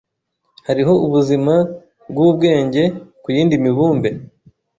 Hariho 0.67 0.93
ubuzima 1.05 1.53
bwubwenge 2.11 2.83
ku 3.21 3.27
yindi 3.35 3.55
mibumbe? 3.63 4.09